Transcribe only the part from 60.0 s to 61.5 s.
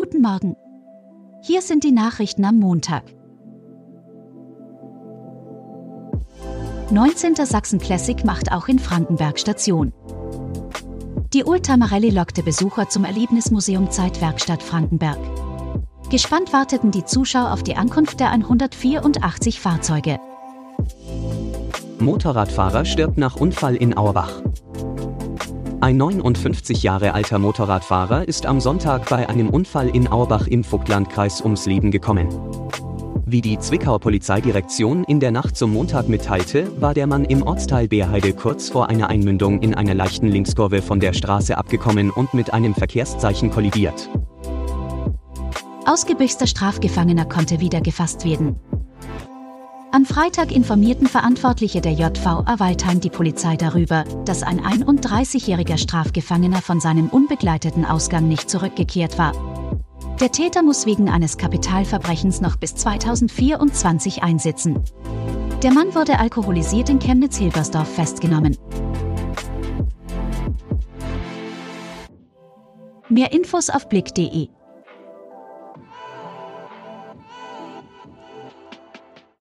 Der Täter muss wegen eines